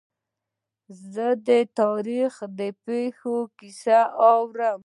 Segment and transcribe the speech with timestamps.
[1.13, 1.49] زه د
[1.79, 2.47] تاریخي
[2.85, 4.79] پېښو کیسې اورم.